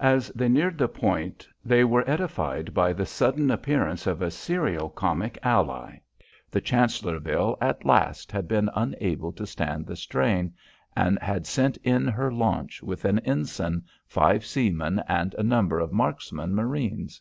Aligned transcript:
As 0.00 0.28
they 0.30 0.48
neared 0.48 0.78
the 0.78 0.88
point 0.88 1.46
they 1.62 1.84
were 1.84 2.08
edified 2.08 2.72
by 2.72 2.94
the 2.94 3.04
sudden 3.04 3.50
appearance 3.50 4.06
of 4.06 4.22
a 4.22 4.30
serio 4.30 4.88
comic 4.88 5.36
ally. 5.42 6.00
The 6.50 6.62
Chancellorville 6.62 7.58
at 7.60 7.84
last 7.84 8.32
had 8.32 8.48
been 8.48 8.70
unable 8.74 9.30
to 9.32 9.46
stand 9.46 9.84
the 9.86 9.94
strain, 9.94 10.54
and 10.96 11.18
had 11.18 11.46
sent 11.46 11.76
in 11.84 12.06
her 12.08 12.32
launch 12.32 12.82
with 12.82 13.04
an 13.04 13.18
ensign, 13.26 13.84
five 14.06 14.42
seamen 14.46 15.02
and 15.06 15.34
a 15.34 15.42
number 15.42 15.80
of 15.80 15.92
marksmen 15.92 16.54
marines. 16.54 17.20